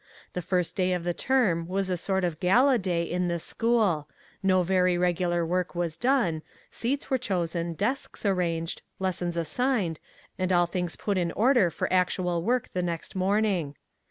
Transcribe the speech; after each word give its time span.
The 0.33 0.41
first 0.41 0.75
day 0.75 0.93
of 0.93 1.03
the 1.03 1.13
term 1.13 1.67
was 1.67 1.87
a 1.91 1.95
sort 1.95 2.23
of 2.23 2.39
gala 2.39 2.79
day 2.79 3.03
in 3.03 3.27
this 3.27 3.43
school; 3.43 4.09
no 4.41 4.63
very 4.63 4.97
regular 4.97 5.45
work 5.45 5.75
was 5.75 5.95
done; 5.95 6.41
seats 6.71 7.11
were 7.11 7.19
chosen, 7.19 7.73
desks 7.75 8.25
arranged, 8.25 8.81
lessons 8.97 9.37
assigned, 9.37 9.99
and 10.39 10.51
all 10.51 10.65
things 10.65 10.95
put 10.95 11.19
in 11.19 11.31
order 11.33 11.69
for 11.69 11.87
actual 11.93 12.41
work 12.41 12.73
the 12.73 12.81
next 12.81 13.15
morning. 13.15 13.75